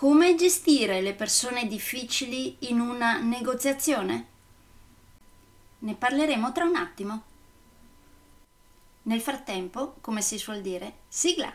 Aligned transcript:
Come 0.00 0.34
gestire 0.34 1.02
le 1.02 1.12
persone 1.12 1.66
difficili 1.66 2.56
in 2.60 2.80
una 2.80 3.18
negoziazione? 3.18 4.26
Ne 5.80 5.94
parleremo 5.94 6.52
tra 6.52 6.64
un 6.64 6.74
attimo. 6.74 7.22
Nel 9.02 9.20
frattempo, 9.20 9.96
come 10.00 10.22
si 10.22 10.38
suol 10.38 10.62
dire, 10.62 11.00
sigla! 11.06 11.54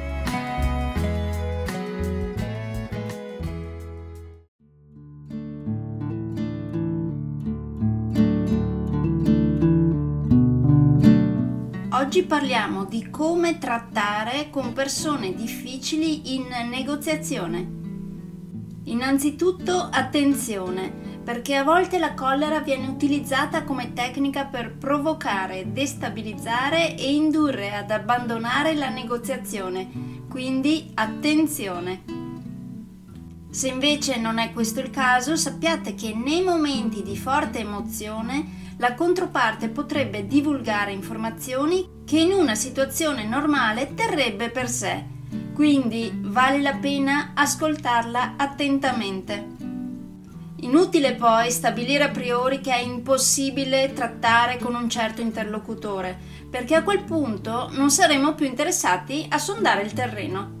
Oggi 12.11 12.23
parliamo 12.23 12.83
di 12.83 13.09
come 13.09 13.57
trattare 13.57 14.49
con 14.49 14.73
persone 14.73 15.33
difficili 15.33 16.35
in 16.35 16.47
negoziazione. 16.69 17.65
Innanzitutto 18.83 19.87
attenzione, 19.89 20.91
perché 21.23 21.55
a 21.55 21.63
volte 21.63 21.99
la 21.99 22.13
collera 22.13 22.59
viene 22.59 22.87
utilizzata 22.87 23.63
come 23.63 23.93
tecnica 23.93 24.43
per 24.43 24.75
provocare, 24.75 25.71
destabilizzare 25.71 26.97
e 26.97 27.13
indurre 27.13 27.73
ad 27.73 27.89
abbandonare 27.89 28.73
la 28.73 28.89
negoziazione. 28.89 29.89
Quindi 30.27 30.91
attenzione. 30.95 32.20
Se 33.51 33.67
invece 33.67 34.15
non 34.15 34.37
è 34.37 34.53
questo 34.53 34.79
il 34.79 34.89
caso, 34.89 35.35
sappiate 35.35 35.93
che 35.93 36.13
nei 36.15 36.41
momenti 36.41 37.03
di 37.03 37.17
forte 37.17 37.59
emozione 37.59 38.75
la 38.77 38.93
controparte 38.93 39.67
potrebbe 39.67 40.25
divulgare 40.25 40.93
informazioni 40.93 41.99
che 42.05 42.17
in 42.17 42.31
una 42.31 42.55
situazione 42.55 43.25
normale 43.25 43.93
terrebbe 43.93 44.49
per 44.49 44.69
sé, 44.69 45.03
quindi 45.53 46.11
vale 46.15 46.61
la 46.61 46.75
pena 46.75 47.33
ascoltarla 47.35 48.35
attentamente. 48.37 49.47
Inutile 50.61 51.15
poi 51.15 51.51
stabilire 51.51 52.05
a 52.05 52.09
priori 52.09 52.61
che 52.61 52.73
è 52.73 52.79
impossibile 52.79 53.91
trattare 53.91 54.59
con 54.59 54.75
un 54.75 54.89
certo 54.89 55.19
interlocutore, 55.19 56.17
perché 56.49 56.75
a 56.75 56.83
quel 56.83 57.03
punto 57.03 57.69
non 57.73 57.91
saremo 57.91 58.33
più 58.33 58.45
interessati 58.45 59.25
a 59.29 59.37
sondare 59.37 59.81
il 59.81 59.91
terreno. 59.91 60.60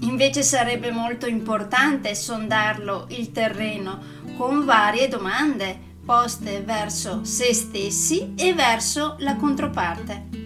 Invece 0.00 0.42
sarebbe 0.42 0.90
molto 0.90 1.26
importante 1.26 2.14
sondarlo 2.14 3.06
il 3.10 3.32
terreno 3.32 3.98
con 4.36 4.64
varie 4.64 5.08
domande 5.08 5.94
poste 6.04 6.60
verso 6.60 7.24
se 7.24 7.52
stessi 7.52 8.34
e 8.36 8.54
verso 8.54 9.16
la 9.20 9.36
controparte. 9.36 10.44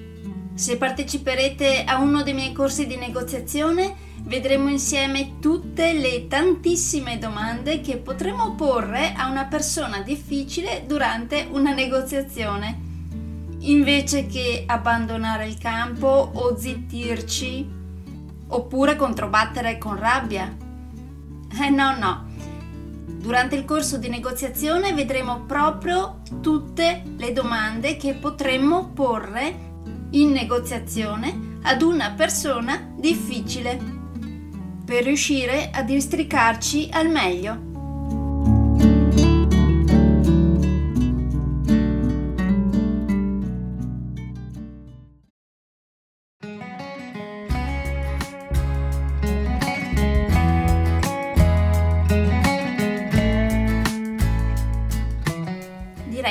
Se 0.54 0.76
parteciperete 0.76 1.84
a 1.84 1.98
uno 1.98 2.22
dei 2.22 2.34
miei 2.34 2.52
corsi 2.52 2.86
di 2.86 2.96
negoziazione, 2.96 4.08
vedremo 4.22 4.68
insieme 4.68 5.38
tutte 5.40 5.92
le 5.92 6.28
tantissime 6.28 7.18
domande 7.18 7.80
che 7.80 7.96
potremo 7.96 8.54
porre 8.54 9.12
a 9.14 9.28
una 9.28 9.44
persona 9.46 10.00
difficile 10.02 10.84
durante 10.86 11.46
una 11.50 11.72
negoziazione. 11.72 12.88
Invece 13.60 14.26
che 14.26 14.64
abbandonare 14.66 15.46
il 15.46 15.58
campo 15.58 16.30
o 16.32 16.56
zittirci, 16.56 17.79
oppure 18.50 18.96
controbattere 18.96 19.78
con 19.78 19.98
rabbia. 19.98 20.56
Eh 21.60 21.70
no, 21.70 21.96
no, 21.98 22.30
Durante 23.20 23.54
il 23.54 23.66
corso 23.66 23.98
di 23.98 24.08
negoziazione 24.08 24.94
vedremo 24.94 25.40
proprio 25.40 26.20
tutte 26.40 27.02
le 27.18 27.32
domande 27.34 27.98
che 27.98 28.14
potremmo 28.14 28.92
porre 28.94 29.68
in 30.12 30.30
negoziazione 30.30 31.58
ad 31.62 31.82
una 31.82 32.12
persona 32.12 32.92
difficile 32.96 33.78
per 34.86 35.04
riuscire 35.04 35.70
a 35.70 35.82
districarci 35.82 36.88
al 36.90 37.10
meglio. 37.10 37.69